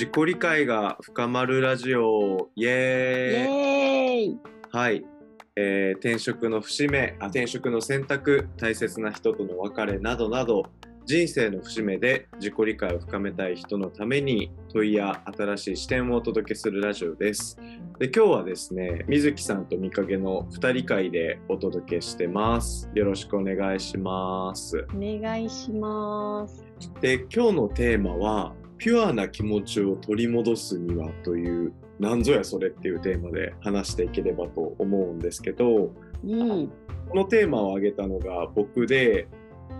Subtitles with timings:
[0.00, 4.38] 自己理解が深まるラジオイイエーイエーイ
[4.72, 5.04] はい、
[5.56, 10.62] えー転職の節目あ転職の選択大切な人との別れなどなど
[11.04, 17.58] 人生の節目で自己理解を深めたい人のために問いや新しい視点をお届けするラジオです。
[17.98, 22.88] で今日はですね水木さんと見かけの2人会でお届けしてます。
[22.94, 24.86] よろしくお願いします。
[24.94, 26.64] お願いします。
[27.02, 35.92] で今日のテーマは「ピュアな気持ちを取り戻すには」という「なんぞやそれ」っていうテーマで話していければと思うんですけど
[36.24, 36.72] うん。
[37.10, 39.28] このテーマを挙げたのが僕で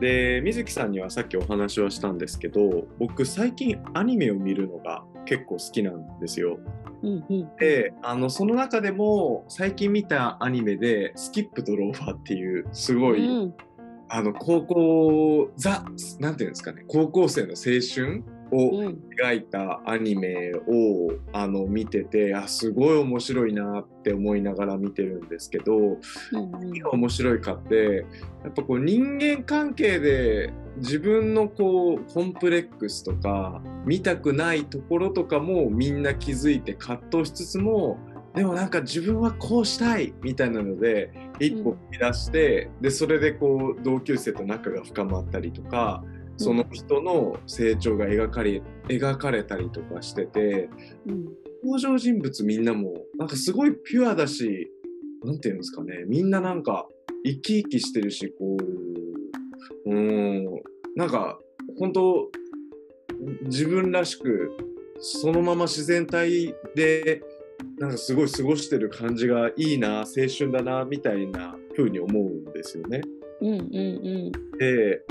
[0.01, 6.59] で水木さんにはさっきお話はしたんですけど僕最近アニメを見るのが結構好きなんですよ。
[7.03, 7.57] うんうん。
[7.59, 13.55] であのその中でも最近見たアニメで「スキップとローファー」っていうすごい、うん。
[14.13, 15.85] あの高校ザ
[16.19, 19.01] なんていうんですかね高校生の青春をうん。
[19.21, 28.07] 描いたアニメをあの見ててあすごい面白いなって思いながら見てるんですけどうん何が面白いかって
[28.43, 37.99] やっぱこう人間関係で自分のこうコンプレックスとか見たくないところとかもみんな気づいて葛藤しつつも
[38.35, 46.05] でもなんか自分はこうしたいみたいなので一歩踏み出して、でそれでこう同級生と仲が深まったりとか
[46.41, 50.71] その人の成長が描かれ描かれたりとかしてて
[51.07, 51.25] うん。
[51.63, 54.71] 登場人物みんなもなんかすごいピュアだし
[55.23, 56.87] なんていうんですかねみんななんか
[57.25, 58.57] 生き生きしてるしこ
[59.87, 60.45] ううーん
[60.97, 61.39] なんか
[61.79, 62.31] 本当
[63.43, 64.57] 自分らしく
[64.99, 67.23] そのまま自然体で
[67.79, 70.05] なんかすごい過ごしてる感じがいいな青
[70.39, 73.03] 春だなみたいな風に思うんですよね。
[73.43, 75.03] うんうんで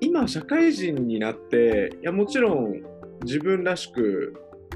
[0.00, 2.82] 今社会人になっていやもちろん
[3.24, 4.34] 自分らしく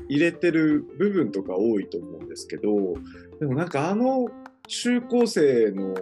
[0.08, 2.94] 入れてる部分とか多いと思うんですけど
[3.38, 4.28] でもなんかあの
[4.66, 5.94] 中高生の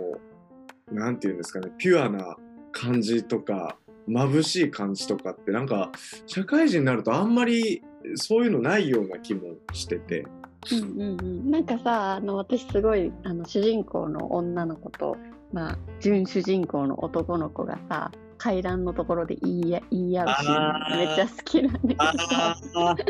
[0.91, 2.37] なんていうんですかねピュアな
[2.73, 3.77] 感じとか
[4.09, 5.93] 眩しい感じとかってなんか
[6.27, 7.83] 社会人になるとあんまり
[8.15, 10.27] そういうのないような気もしてて。
[10.73, 11.51] うんうんうん。
[11.51, 15.17] なんかさ、あの、私すごい、あの、主人公の女の子と、
[15.53, 22.57] まあ、準主人公の男の子がさ、階段のところで言いや言い合うシめっちゃ好きなんだけどさ。
[22.75, 23.05] あで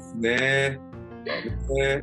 [0.00, 0.80] すね。
[1.68, 2.02] ね。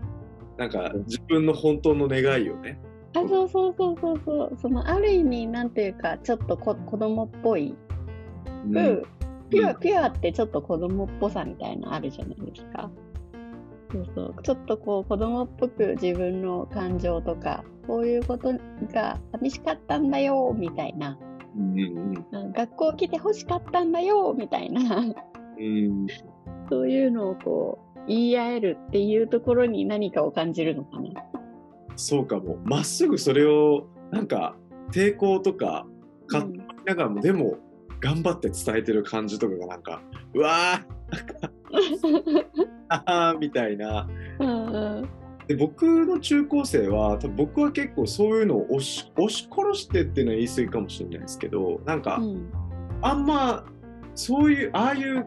[0.57, 2.79] なんか自分の本当の願いをね。
[3.15, 4.57] あそうそうそうそうそう。
[4.61, 7.75] そのある意味なんていうかちょっとこ子供っぽい、
[8.67, 8.77] うん。
[8.77, 9.03] うん。
[9.49, 9.79] ピュアうん。
[9.79, 12.91] ピュアってちょっと子供っぽさみたいなのあるじゃないですか。
[13.91, 14.35] そうそう。
[14.43, 18.53] ちょっとこう子供っぽく自分の感情とかこういうこと
[18.93, 21.17] が寂しかったんだよみたいな
[21.57, 26.07] うんうんうん学校来て欲しかったんだよみたいなうん
[26.69, 31.09] そういうのをこう言い合えるっていうところに何かを感じるのかな。
[31.95, 32.57] そうかも。
[32.63, 34.55] まっすぐそれをなんか
[34.91, 35.85] 抵抗とか
[36.27, 37.57] 葛藤しながらも、でも
[37.99, 40.01] 頑張って伝えてる感じとかがなんか
[40.33, 42.45] うわー
[42.89, 44.07] あーみたいな。
[44.39, 45.20] うんうん
[45.51, 52.51] で僕の中高生は多分僕は結構そういうのを押し押し殺してっていうのは言い過ぎかもしれないですけどなんか、うん
[53.03, 53.65] あんま
[54.13, 55.25] そういうああいう、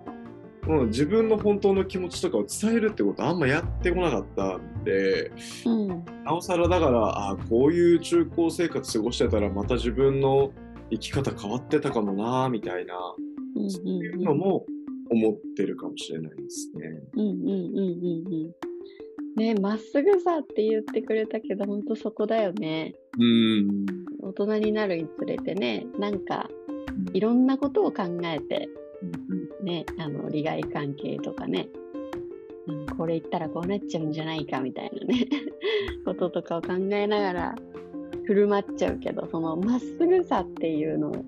[0.69, 5.33] うん、自分の本当の気持ちとかを伝えるってことあんまやってこなかったんで
[5.67, 5.89] うん
[6.25, 10.53] なおさらだからああこういう中高生活過ごしてたらまた自分の
[10.93, 12.95] 生き方変わってたかもなみたいな
[13.57, 14.65] うんそういうのも
[15.11, 17.03] 思ってるかもしれないですね。
[17.15, 18.74] うんうんうんうんうん。
[19.37, 22.95] ねまっすぐさって言ってくれたけど、ほんとそこだよね。
[23.19, 23.87] うん。
[24.23, 26.49] 大人になるにつれてね、なんか
[27.13, 28.69] いろんなことを考えて、
[29.63, 31.69] ね、あの利害関係とかね、
[32.67, 35.27] うんこれ言ったらこうなっちゃうんじゃないかみたいなね、
[36.05, 37.55] こととかを考えながら
[38.27, 41.25] 振る舞っちゃうけど、そのまっすぐさっていうのを、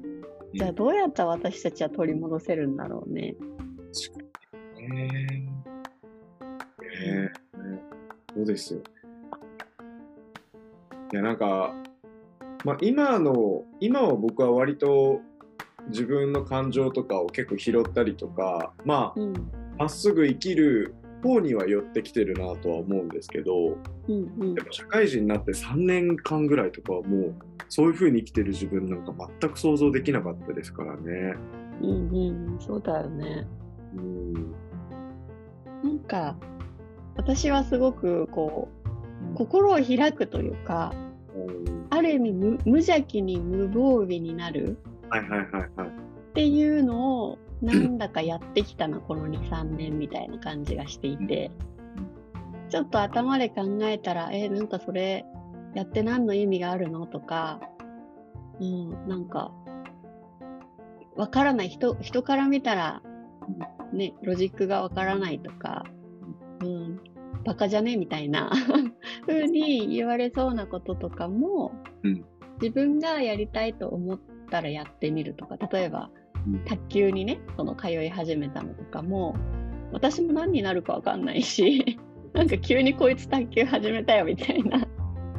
[0.54, 3.34] じゃあどうやったら私たちは取り戻せるんだろうね。
[4.78, 4.78] ね。
[4.78, 5.52] えね
[7.42, 7.45] え
[8.46, 8.80] ですよ。
[11.12, 11.74] いやなんか、
[12.64, 15.20] まあ、今の今は僕は割と
[15.88, 19.34] 自分の感情とかを結構拾ったりとかまあうん。
[19.78, 23.76] まっすぐ生きる方には寄ってきてるなとは思うんですけど
[24.08, 27.34] うんうんでも社会人になって3年間ぐらいとかはもう
[27.68, 31.34] そういう風に生きてる自分なんか全く想像できなかったですからね。
[31.82, 33.46] うんうん、そうだよね。
[33.96, 34.54] うん
[35.82, 36.36] なんか、
[37.16, 38.68] 私はすごくこ
[39.32, 40.92] う、心を開くというか、
[41.34, 41.86] うん。
[41.90, 44.78] ある意味無無邪気に無防備になる。
[45.84, 51.50] っていうのをなんだかやってきたな、この2、3年みたいな感じがしていて、
[52.68, 55.24] ちょっと頭で考えたら、えーなんかそれ
[55.74, 57.60] やって何の意味があるのとか、
[58.60, 59.52] うん、なんか、
[61.16, 61.68] わからない。
[61.68, 63.02] 人、人から見たら、
[63.92, 65.84] ね、ロジックがわからないとか、
[66.62, 67.00] うん、
[67.44, 67.96] バカじゃね？
[67.96, 68.50] みたいな
[69.26, 71.72] 風に言われそうなこととかも、
[72.02, 72.24] うん。
[72.60, 74.20] 自分がやりたいと思っ
[74.50, 76.10] たらやってみるとか、例えば、
[76.46, 76.64] うん。
[76.64, 79.34] 卓球にね、その通い始めたのとかも、
[79.92, 81.98] 私も何になるかわかんないし、
[82.32, 84.86] なんか急にこいつ卓球始めたよみたいな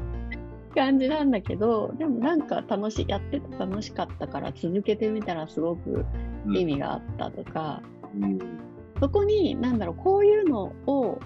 [0.74, 6.06] 感じなんだけど、でもなんか楽しい、やってて楽しかったから続けてみたらすごく
[6.54, 7.82] 意味があったとか、
[8.16, 8.67] うん
[9.00, 11.20] そこに、なんだろう、こういうのを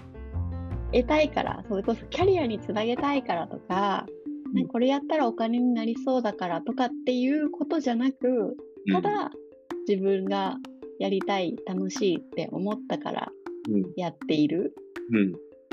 [0.92, 4.06] 得たいから、それこそキャリアにつなげたいからとか、
[4.52, 8.56] ねこれやったらお金になりそうだからとかっていうことじゃなく、
[8.92, 9.30] ただ
[9.88, 10.58] 自分が
[10.98, 13.32] やりたい、楽しいって思ったから
[13.70, 13.84] うん。
[13.96, 14.74] やっている、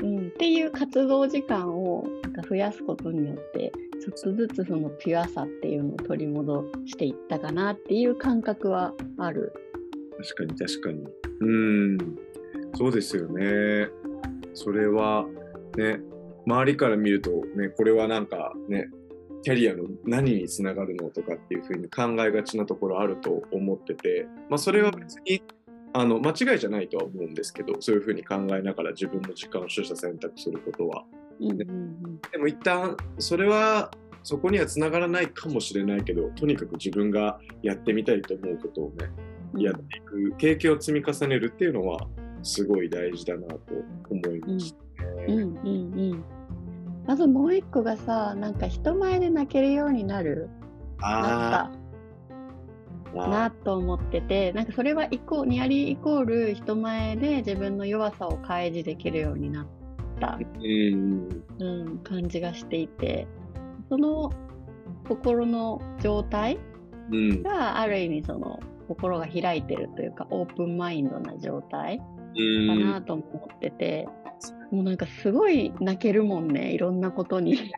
[0.02, 0.16] うん。
[0.16, 9.52] うん、っていう活動時間をなんか増やすことによって、ちょっとずつそのピュアさっていうのを取り戻していったかなっていう感覚はある。
[10.22, 11.19] 確かに確かに。
[11.40, 11.98] うん、
[12.74, 13.88] そうですよね。
[14.54, 15.26] それは
[15.76, 16.00] ね、
[16.46, 18.88] 周りから見るとね、これはなんかね、
[19.42, 25.42] キャリアの何につながるのとかっていうふうに考えがちなところあると思ってて、まあ、それは別に
[25.92, 31.04] あの間違いじゃないとは思うんですけど、そういうふうに考えながら自分の時間を取捨選択することは。
[31.40, 33.90] うんうんうんでも一旦それは
[34.22, 39.10] そこにはつながらないかもしれないけど、とにかく自分がやってみたいと思うことをね、
[39.56, 42.06] やっていく経験を積み重ねるっていうのは
[42.42, 43.58] すごい大事だなと
[44.10, 45.24] 思いましたね。
[45.28, 46.24] うんうんうん。
[47.06, 50.48] まずもう一個がさ、なんか人前で泣けるようになる、
[51.00, 59.66] なあったなと思ってて、なんかそれはイコニアリーイコール人前で自分の弱さを開示できるようになっ
[60.20, 61.44] た、ー、うん。
[61.58, 63.26] うん、感じがしていて、
[63.88, 64.32] その
[65.08, 66.58] 心の状態
[67.10, 67.42] うん。
[67.42, 74.08] がある意味その心が開いてるというかオープンマインドな状態うかんなと思ってて、
[74.72, 77.70] もうなんかすごい泣けるもんねいろんなことに。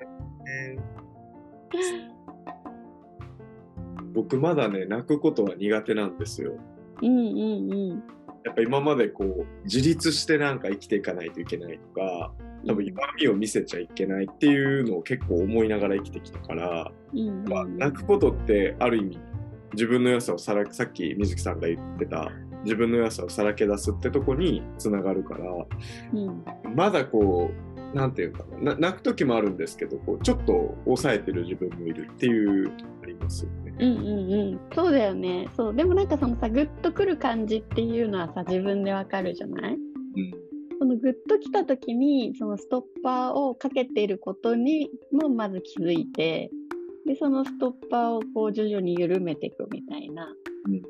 [4.15, 6.55] 僕まだね泣くことは苦手なんですよ。
[7.03, 8.03] うんうんうん。
[8.45, 12.33] やっぱ今までこう自立してなんか生きていかないといけないとか
[12.67, 19.19] 多分弱みを見せちゃいけないっていうのを結構思いながら生きてきたから、うんうんまあ、泣くことってある意味
[19.73, 22.31] 自分の良さをさらさっき水木さんが言ってた
[22.65, 25.45] 自分の良さをさらけ出すってとこにつながるから
[26.15, 26.45] うん。
[26.75, 27.51] まだこ
[27.95, 32.73] うなんていうかなな泣く時もあるんですけどこうちょっと抑えてる自分もいるっていう
[33.03, 33.75] ありますよね。
[33.79, 35.49] うんうんうん、そうだよね。
[35.57, 35.75] そう。
[35.75, 39.73] でもなんかそのさグッとくる感じっていうのはさ自分でわかるじゃない？
[39.75, 39.79] うん。
[40.79, 46.51] そのグッときた時にそのストッパーをかけていることにもまず気づいて
[47.07, 50.33] でそのストッパーをこう徐々に緩めていくみたいな。
[50.67, 50.83] うん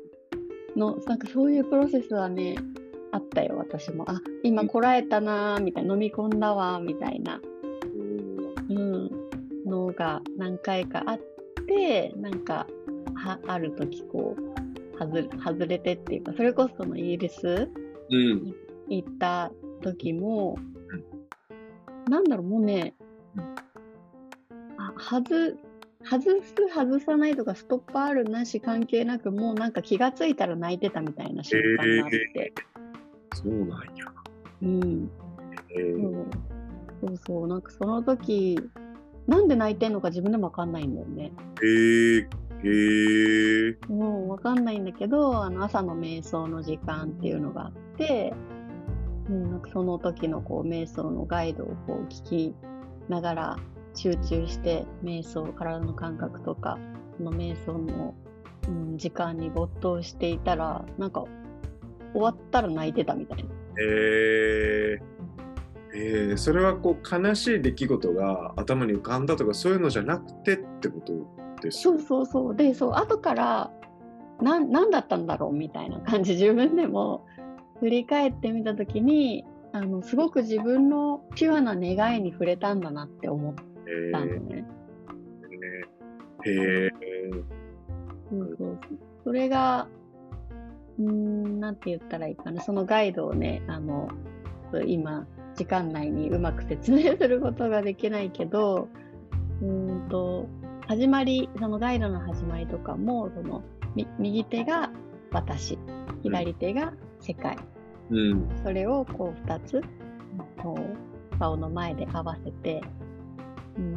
[0.75, 2.55] のなんかそういうプロセスはね
[3.11, 4.09] あったよ私も。
[4.09, 5.93] あ今こらえたなーみたいな。
[5.93, 7.39] 飲み込んだわーみたいな。
[8.69, 9.09] うん、
[9.67, 11.19] のが何回かあっ
[11.67, 12.65] てなんか
[13.13, 17.69] はある時こう外外れてっていうかそれこそそのイギリス
[18.09, 18.55] うん。
[18.89, 20.57] 行った時も、
[22.09, 22.95] なんだろうもうね、
[24.77, 25.55] あ外
[26.03, 32.53] 外す外さないとかストッパーあるなし関係なくもうなんか気がついたら泣いてたみたいな瞬間があって、
[33.35, 34.05] そうなんや。
[34.61, 35.11] うん。
[35.69, 36.01] えー。
[37.01, 37.17] そうそう。
[37.17, 38.59] そうなんかその時
[39.27, 41.31] なんで泣いてんのか自分でも分かんないんだよね。
[41.61, 42.27] えー、
[42.63, 48.33] えー、もうわかんないんだけど、あの朝の瞑想の時間っていうのがあって、
[49.29, 52.55] うん、なんかその時のこう瞑想のガイドをこう聞き
[53.07, 53.57] ながら
[53.93, 56.77] 集中して瞑想、体の感覚とか、
[57.17, 58.15] その瞑想の、
[58.67, 61.25] うん、時間に没頭していたら、なんか
[62.13, 63.49] 終わったら泣いてたみたいな。
[63.79, 65.03] えー。
[65.95, 66.37] えー。
[66.37, 71.13] それはこう悲しい出来事が頭に浮かんだとかそういうのじゃなくてってこと
[71.61, 72.55] ですそうそうそう。
[72.55, 73.71] で、そう、後から、
[74.41, 77.25] なん、なんだったんだろうみたいな感じ、自分でも
[77.79, 83.72] 振り返ってみたときに、あの、すごく自分のピュアな願いに触れたんだなって思っえ
[84.11, 84.65] たんだーね。
[86.45, 87.43] えー
[88.29, 88.79] そうそうそう
[89.25, 89.87] それが、
[90.99, 92.61] うーん、なんて言ったらいいかな。
[92.61, 94.09] そのガイドをね、あの、
[94.85, 98.89] 今、時間内にうまく説明することができないけど、
[99.61, 100.47] うーんと、
[100.87, 103.63] 始まり、そのガイドの始まりとかも、その、
[103.95, 104.91] み右手が
[105.31, 105.77] 私、
[106.21, 107.57] 左手が世界。
[108.09, 108.49] うん。
[108.63, 109.81] それをこう2つ、
[110.61, 113.02] こう、顔の前で合わせて、うん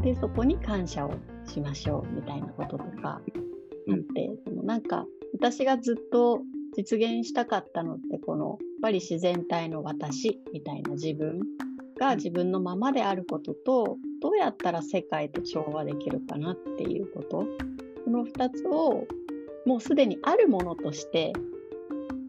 [0.02, 1.14] で、そこに感謝を
[1.46, 3.24] しましょうみたいなこととかあっ
[4.14, 6.40] て、そのなんか、私がずっと
[6.76, 11.40] 実現したかったのって、この、やっぱり自然体の私みたいな自分
[11.98, 17.46] が自分のままであることと、どうやったら世界と調和できるかなっていうこと、
[18.04, 19.06] この2つを
[19.66, 21.32] もうすでにあるものとして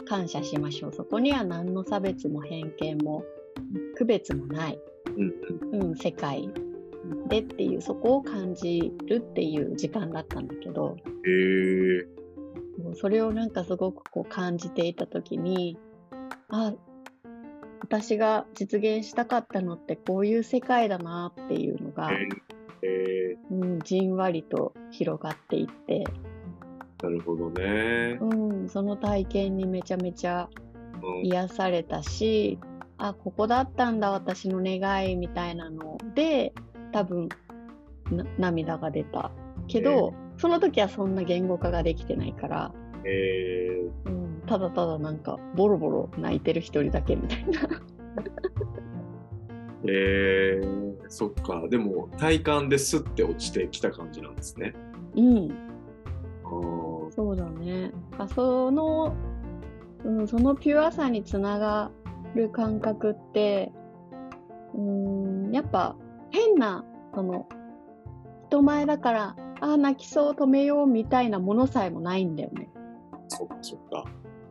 [0.07, 0.93] 感謝しましょう。
[0.93, 3.23] そこには何の差別も偏見も
[3.95, 4.79] 区別もない、
[5.73, 5.81] うん。
[5.81, 6.49] うん、世界
[7.27, 10.95] でっていう、そこを感じるっていう時間だったんだけど、
[11.25, 11.31] へ
[11.99, 12.17] え。
[12.81, 15.77] もうそれをなんかすごくこう感じていたときに、
[16.49, 16.73] あ、
[17.81, 22.11] 私が実現したかったのってこういう世界だなっていうのが、
[22.81, 28.17] えうん、じんわりと広がっていって、ー、なるほどね。
[28.19, 30.49] うん、その体験にめちゃめちゃ
[31.01, 32.59] うん癒されたし、
[32.97, 36.53] あ、ここだったんだ私の願いみたいなので、
[36.91, 37.29] 多分
[38.11, 39.31] な涙が出た。
[39.67, 42.73] けど、その時はそんな言語化ができてないから、
[43.05, 47.61] えうん、ただただなんかボロボロ泣いてる一人だけみたいな。
[47.61, 47.69] ー、
[49.89, 51.67] えー、そっか。
[51.69, 54.73] でも、体感ですって落ちてきた感じなんですね。
[55.15, 55.49] うん、
[57.11, 57.91] そうだね。
[58.17, 59.13] あその、
[60.03, 61.91] うん、そのピュアさにつなが
[62.35, 63.71] る感覚って、
[64.75, 65.95] うん、やっぱ
[66.31, 67.47] 変な、その、
[68.49, 72.69] 人前だから、ああ、泣きそう止めようみたいなものさえもないんだよね。
[73.27, 74.05] そっかそっか。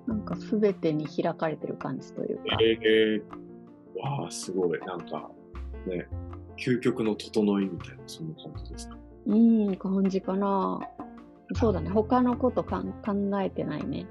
[0.06, 2.42] なんか全てに開かれてる感じというか。
[2.60, 3.22] えー、
[3.98, 4.80] わあ、すごい。
[4.80, 5.30] なんか、
[5.86, 6.06] ね、
[6.56, 8.96] 究極の整いみたいな、そんな感じですか？
[9.26, 10.80] うん、感じかな。
[11.54, 11.90] そうだね。
[11.90, 14.06] 他のことかん考えてないね。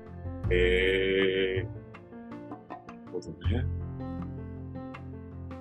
[0.49, 2.69] へえー。
[2.69, 3.65] なるほどね。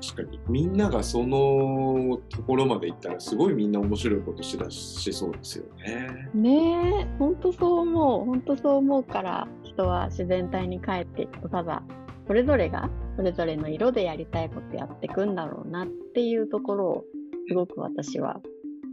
[0.07, 6.31] 確かに、みんながそのところまで行ったら、すごいみんな面白いことしだしそうですよね。
[6.35, 8.25] ねえ、ほんとそう思う。
[8.25, 11.83] ほんとそう思うから、人は自然体に帰っていくと、ただ、
[12.27, 17.05] それぞれが、それぞれの色でやりたいことやっていくんだろうなっていうところを、
[17.49, 18.41] すごく私は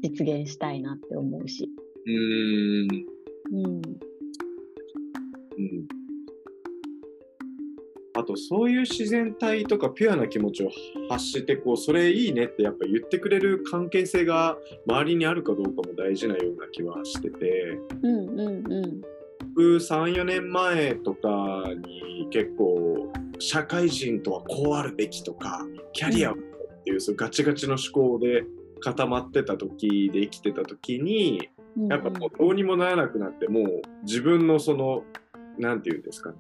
[0.04, 1.70] 実現したいなって思うし。
[2.06, 2.88] うーん。
[3.54, 3.76] うん。
[3.76, 3.82] うん。
[8.22, 10.70] あと、そういう自然体とかピュアな気持ちを
[11.10, 18.40] 発して、こう、それいいねってやっぱ言ってくれる関係性が周りにあるかどうかも大事なような気はしてて、うんうん
[18.72, 19.02] うん。
[19.56, 26.36] 僕3、4年前とかに結構、社会人とはこうあるべきとか、キャリアっ
[26.84, 28.44] ていう、ガチガチの思考で
[28.82, 31.50] 固まってた時で生きてた時に、
[31.90, 35.04] やっぱもうどうにもならなくなって、もう自分のその、
[35.58, 36.36] なんていうんですかね。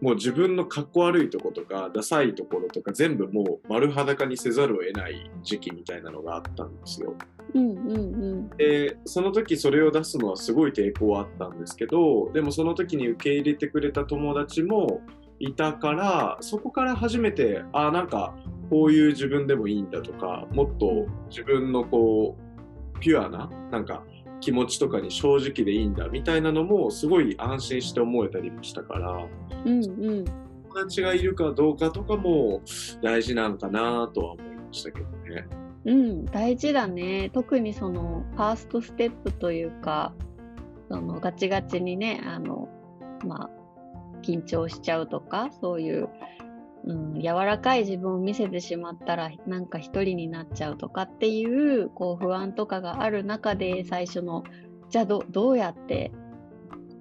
[0.00, 7.14] もう自分のかっこ悪いとことか、ダサいところとか全部もう丸裸にせざるを得ない時期みたいなのがあったんですよ。
[7.54, 8.02] うんうんう
[8.34, 8.48] ん。
[8.56, 15.00] で、その時それを出すのはすごい抵抗はあったんですけど、でもその時に受け入れてくれた友達も
[15.38, 18.34] いたから、そこから初めて、あ、なんか
[18.68, 24.04] こういう自分でもいいんだとか、もっと自分のこう、ピュアな、なんか
[24.40, 29.26] 気持ちとかに正直でいいんだみたいなのもすごい安心して思えたりもしたから、
[29.66, 30.24] うんうん。
[30.24, 32.62] 友達がいるかどうかとかも
[33.02, 35.46] 大事なんかなとは思いましたけどね。
[35.84, 37.30] うん、大事だね。
[37.32, 40.12] 特にそのファーストステップというか、
[40.88, 42.68] そのガチガチにね、あの、
[43.24, 43.50] まあ、
[44.22, 46.08] 緊張しちゃうとか、そういう、
[46.84, 54.44] うん、柔らかい自分を見せてしまったら、なんか一人になっちゃうとかっていう、こう不安とかがある中で最初の、
[54.88, 56.12] じゃあどどうやって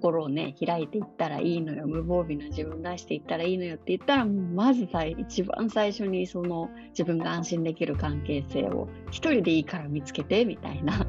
[0.01, 11.05] 心をね、開いていったらいいのよ、無防備な自分出していったらいいのよって言ったら、もうまずさ一番最初にその自分が安心できる関係性を一人でいいから見つけてみたいな、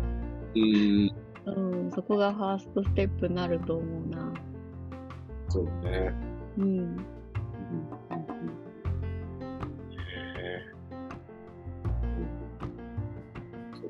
[0.54, 1.10] うん、
[1.46, 4.32] うん、そこがファーストステップになると思うな。
[5.48, 6.12] そうね。
[6.58, 6.96] うん、うん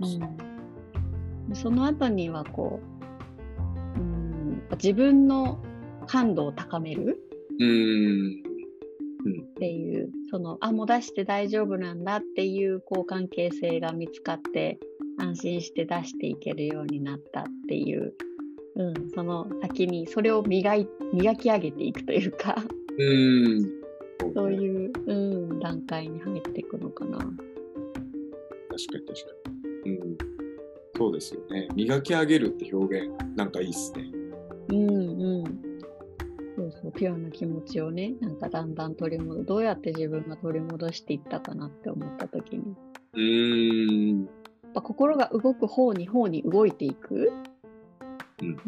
[0.01, 0.47] うん
[1.55, 2.96] その後にはこう、うん、
[4.73, 5.63] 自分の
[6.07, 7.19] 感度を高める
[7.59, 8.43] うん
[9.41, 14.79] っていう、その、あ、もう出して大丈夫なんだっていう、こう、関係性が見つかって、
[15.19, 18.15] 安心して出していけるようになったっていう、
[18.77, 22.57] うん、その先にそれを磨い磨き上げていくというか、
[22.99, 23.71] うん
[24.35, 27.19] そういう、うん、段階に入っていくのかな。
[27.19, 29.51] 確かに確か
[29.85, 29.91] に。
[29.93, 30.19] うん。
[30.97, 31.69] そうですよね。
[31.75, 34.11] 磨き上げるって表現、なんかいいっすね。
[34.69, 35.61] うんうん。
[36.57, 42.75] そうそう、ピュアな気持ちをね、なんかだんだん取り戻どうやって自分が取り戻していったかなって思った時に、
[43.13, 44.25] うーん。
[44.25, 44.27] や
[44.71, 47.33] っぱ心が動く方に方に動いていく、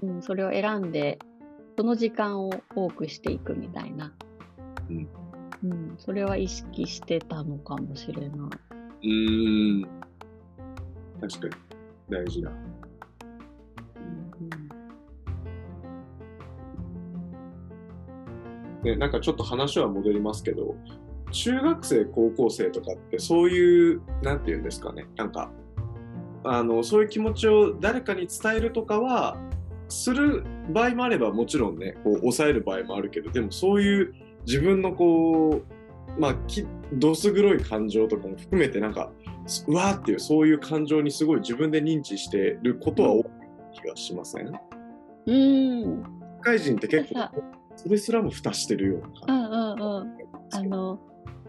[0.03, 1.21] うんそれを選んで、
[1.77, 4.13] その時間を多くしていくみたいな、
[4.91, 5.09] うん
[5.65, 8.29] うん、それは意識してたのかもしれない。
[8.29, 9.89] うーん。
[11.21, 11.55] 確かに。
[12.09, 12.51] 大事だ。
[18.89, 20.75] ね、なんかちょっと話は戻りますけど、
[21.31, 25.51] 中学生、高校生とかってそういう、なんていうんですかね、なんか、
[26.45, 29.37] あの、そういう気持ちを誰かに伝えるとかは、
[29.91, 34.15] する場合もあれば、もちろんね、こう、抑える場合もあるけど、でもそういう
[34.47, 35.63] 自分のこ
[36.17, 39.11] う、まあ、きどす黒い感情とかも含めて、なんか、
[39.67, 43.25] うわーっていう、そういう感情にすごい自分で認知してることは多い
[43.73, 44.53] 気がしません？
[45.27, 45.35] うん。
[45.35, 46.03] うん。
[46.39, 47.43] 社会人って結さ構、
[47.79, 50.17] それすらも蓋してるよううなんうんうん。
[50.53, 50.99] あの、うん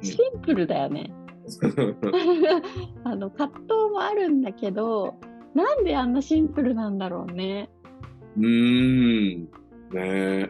[0.02, 1.12] シンプルだよね。
[3.04, 5.16] あの葛藤もあるんだけど、
[5.54, 7.70] なんであんなシンプルなんだろうね。
[8.38, 9.42] うーん。
[9.42, 9.50] ね
[9.94, 10.50] え。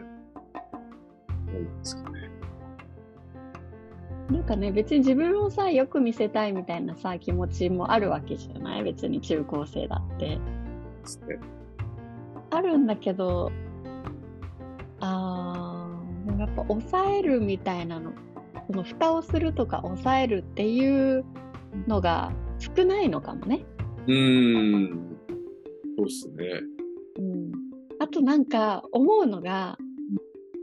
[4.30, 4.70] なんかね。
[4.70, 8.84] 別に自分をさ、よく見せたいみたいなさ、気持ちもあるわけじゃない？
[8.84, 10.38] 別に中高生だって。
[12.50, 13.50] あるんだけど、
[15.00, 15.39] あー、でも
[16.40, 18.12] やっぱ抑えるみたいなの、
[18.66, 21.24] その蓋をするとか抑えるっていう
[21.86, 23.64] のが少ないのかもね。
[24.06, 25.16] うーん。
[25.96, 26.46] そうですね。
[27.18, 27.52] うん、
[27.98, 29.76] あとなんか思うのが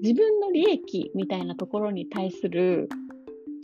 [0.01, 2.89] 自分の利益みたいなところに対する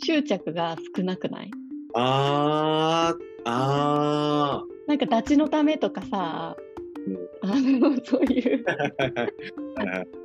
[0.04, 1.52] 執着が少なくない？
[1.96, 6.56] あー、あなんかダチのためとかさ、
[7.08, 8.66] うんあのそういう。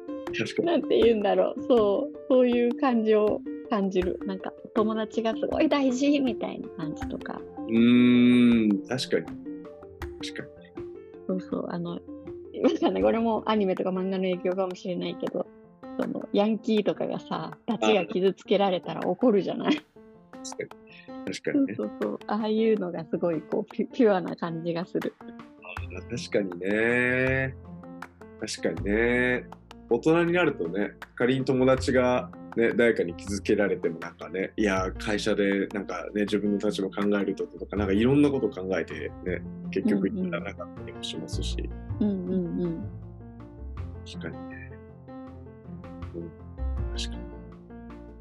[0.65, 8.87] なんて言うんだろうそうそういう感じを感じるなんか友達がすごい大事みたいな感じとかうーん。
[8.89, 9.27] 確かに。
[10.21, 10.49] 確か
[11.27, 11.99] そうそうあのわ
[12.81, 15.47] かんないこれもアニメとか漫画の影響かもしれないけど
[16.01, 19.71] そのヤンキーとかがさダチが傷つけられたら怒るじゃない？
[19.71, 19.77] に。
[20.45, 20.77] 確か
[21.17, 21.25] に。
[21.27, 21.75] 確かそうにね。
[21.77, 22.19] そうそう。
[22.27, 25.15] ああいうのがすごいこうピュピュアな感じがする。
[25.21, 27.55] あ確かにね。
[28.41, 29.45] 確かにね。
[29.91, 41.57] 大人になるとね、仮に友達が、ね、誰かに気づけられてもなんかね、いや、会社でなんかね、自分の立場考えるととか、なんかいろんなこと考えてね、結局うんうん至らなかったりもしますし、
[42.01, 42.85] うんうんうん。
[44.07, 44.73] 確かにね。
[46.15, 46.31] うん、
[46.97, 47.17] 確か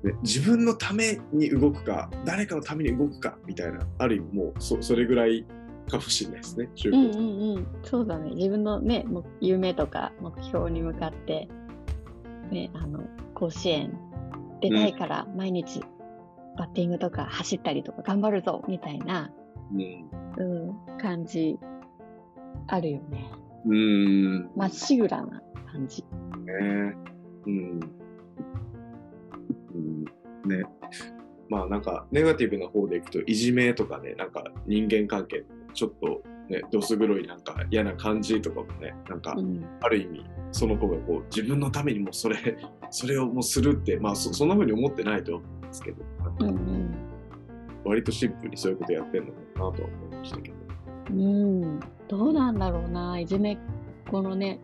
[0.03, 0.12] に。
[0.12, 5.45] ね、自分のために動くか、誰かのために動くかみたいな、ある意味もうそそれぐらい
[5.89, 7.67] かもしれないですね、うんうんうん。
[7.84, 8.32] そうだね。
[8.36, 11.47] 自分のね、も夢とか目標に向かって、
[12.52, 13.98] ね、あの、甲子園
[14.62, 15.82] 出たいから毎日
[16.58, 19.32] バッティングとか走ったりとか頑張るぞみたいな、
[19.74, 21.60] うんうん、感じ
[22.68, 23.32] あるよね。
[23.66, 24.52] うーん。
[24.56, 26.04] まっしぐらな感じ。
[26.04, 26.08] ね。
[27.46, 27.80] うん。
[29.74, 30.04] うん、
[30.50, 30.66] ね。
[31.50, 39.66] まあなんかネガティブな方でいくといじめとかね、なんか人間関係ちょっとね、どす黒いなんか嫌な感じとかもね、なんかうん。
[39.82, 42.38] ある意味その子がこう自分のためにもそれ、
[42.90, 46.92] それをもうするって、まあそそんな風に思ってないと思うんですけど、なんかうんうん。
[47.84, 50.56] 割とシンプルにそういうことやってるのかなとは思いましたけど。
[51.10, 53.58] うん、どうなんだろうな、いじめっ
[54.10, 54.60] 子のね、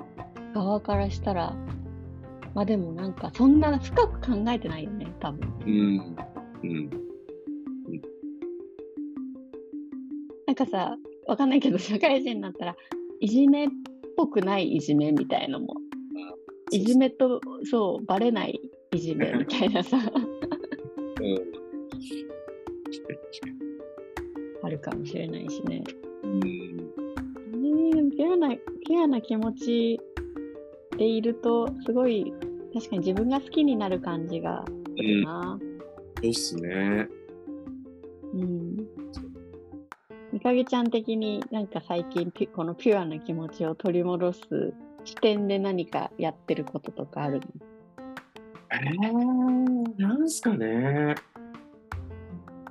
[0.53, 1.55] 側からしたら、
[2.53, 5.53] まあでもなんか、そんな深く考えてないよね、多分。
[5.65, 6.15] うん。
[6.63, 6.89] うん。
[10.45, 12.75] なんかさ、わかんないけど、社会人になったら、
[13.19, 13.67] いじめっ
[14.17, 15.75] ぽくないいじめみたいのも、
[16.71, 18.59] いじめと、そう、バレない
[18.93, 20.03] いじめみたいなさ、うん。
[24.63, 25.83] あるかもしれないしね。
[26.23, 26.39] うん。
[26.39, 26.83] ね
[27.91, 29.99] えでもピュアな、ピュアな気持ち
[30.97, 32.33] でいると、すごい、
[32.73, 35.59] 確かに自分が好きになる感じがするな。
[36.21, 37.07] そうっすね。
[38.33, 38.82] うん。
[40.33, 44.39] みかげちゃん的になんか最近このピュアな気持ちを取り戻す
[45.03, 47.41] 視点で何かやってることとかあるの？
[48.71, 51.13] えー、なんすかね。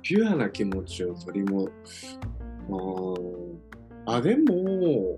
[0.01, 1.69] ピュアな気持ちを取りも、
[2.69, 5.17] あーあ、でも、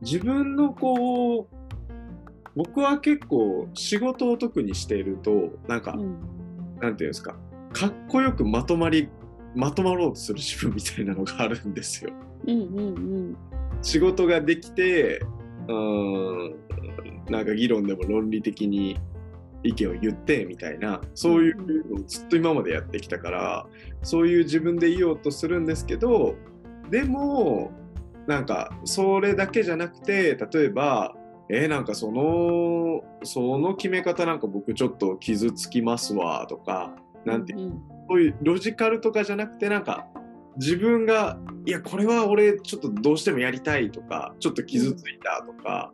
[0.00, 1.46] 自分のこう、
[2.56, 6.16] 僕は結構仕事を特にしていると、なんか、うん。
[6.80, 7.36] なんていうんですか、
[7.74, 9.10] かっこよくまとまり、
[9.54, 12.12] まとまろうとする自分みたいなのがあるんですよ。
[12.46, 12.90] うんうんう
[13.30, 13.36] ん。
[13.82, 15.20] 仕事ができて、
[15.68, 16.54] うーん、
[17.30, 18.98] なんか議論でも論理的に
[19.62, 23.66] 意見を言ってみたいなそういうのをずっと今までやってきたから
[24.02, 26.34] そういう自分でいようとするんですけど
[26.90, 27.70] でも
[28.26, 31.14] なんかそれだけじゃなくて例えば
[31.48, 40.06] えー、なんかそのその決め方なんか僕ちょっと傷つきますわとかなんて、うん、そういうロジカルとかじゃなくてなんか
[40.56, 45.92] 自分がいやこれは俺ちょっとどうしてもやりたいとかちょっと傷ついたとか、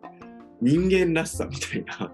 [0.61, 2.13] うん、人間らしさみたいな。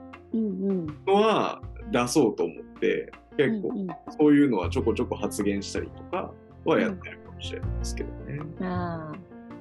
[1.06, 3.72] のは出そうと思って結構
[4.18, 6.32] そういうのはちょこちょこ発言したりとか
[6.64, 8.40] はやってるかもしれないですけどね。
[8.60, 9.12] うん、あ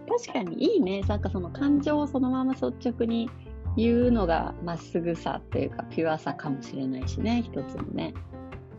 [0.07, 1.01] 確かにいいね。
[1.01, 3.29] なんかその感情をそのまま率直に
[3.75, 8.13] 言うのがまっすぐさっていうかピュアさかもしれないしね一つのね。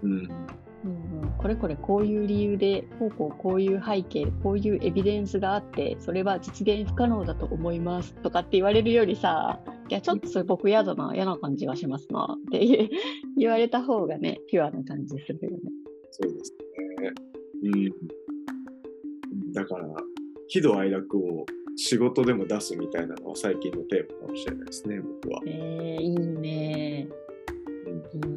[0.02, 0.28] うん、
[0.84, 12.90] うんうん、これこれこういう理由でこうこうこういう背景こういうエビデンスがあってそれは実現不可能だと思いますとかって言われるよりさいやちょっとそれ僕嫌だな嫌な感じがしますなって
[13.36, 15.58] 言われた方がねピュアな感じするよね。
[16.10, 16.52] そうです
[17.00, 17.12] ね。
[17.64, 17.68] う
[19.48, 19.52] ん。
[19.52, 19.88] だから
[20.48, 25.40] 喜怒哀楽を仕事でも出すみたいなのは最近のテーマかもしれないですね、僕は。
[25.46, 27.08] えー、いいね、
[28.22, 28.33] うん。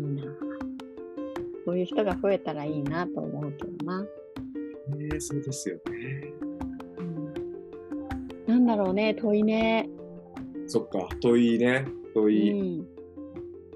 [1.77, 4.05] ういう人が増えたらいいなと思うけどな。
[4.89, 6.33] えー、そうですよね、
[6.97, 7.33] うん。
[8.47, 9.89] なんだろうね、問いね。
[10.65, 12.51] そっか、問いね、問い。
[12.51, 12.87] うん。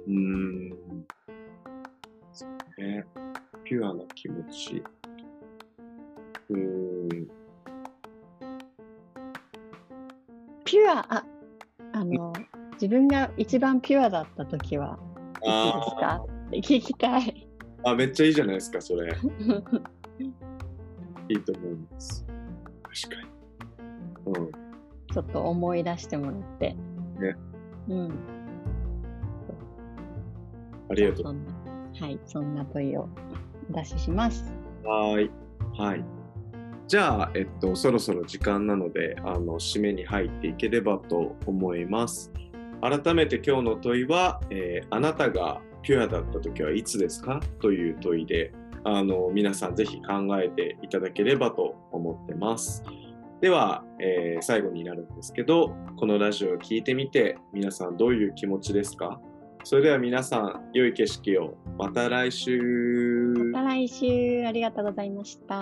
[0.08, 0.72] うん
[2.34, 3.06] そうね。
[3.64, 4.84] ピュアな気持ち。
[6.50, 7.10] うん。
[10.66, 11.26] ピュア、あ、
[11.94, 12.34] あの、
[12.74, 14.98] 自分が一番ピュアだった時は
[15.44, 16.26] いつですか？
[16.52, 17.41] 聞きたい。
[17.84, 19.12] あ、めっちゃいいじゃないですか、それ。
[21.30, 22.26] いいと思います。
[22.84, 23.30] 確かに。
[24.26, 24.52] うん。
[25.12, 26.76] ちょっと思い出してもらって。
[27.20, 27.36] ね。
[27.90, 28.12] うん。
[30.90, 31.26] ありがとう。
[32.00, 33.08] はい、そんな問いを
[33.70, 34.54] お出しします。
[34.84, 35.30] はい。
[35.78, 36.04] はい。
[36.88, 42.32] じゃあ、えっと、そろそろ時間なので、あの、締めに入っていければと思います。
[42.82, 47.42] 改めて今日の問いは、えー、あなたがピュアだった時はいつですか？
[47.60, 52.84] という問いで、あの、皆さんぜひ考えていただければと思ってます。
[53.42, 59.20] では、えー、最後になるんですけど、このラジオを聴いてみて、皆さんどういう気持ちですか？
[59.64, 61.58] それでは皆さん、良い景色を。
[61.78, 62.60] また来週。
[63.52, 64.44] また来週。
[64.48, 65.56] ありがとうございました。